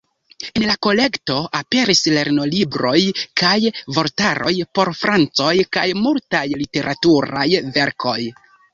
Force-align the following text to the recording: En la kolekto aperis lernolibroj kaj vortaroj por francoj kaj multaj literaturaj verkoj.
En 0.59 0.63
la 0.69 0.75
kolekto 0.85 1.35
aperis 1.59 2.01
lernolibroj 2.15 2.95
kaj 3.43 3.53
vortaroj 3.99 4.57
por 4.79 4.93
francoj 5.05 5.55
kaj 5.79 5.89
multaj 6.03 6.45
literaturaj 6.65 7.51
verkoj. 7.81 8.21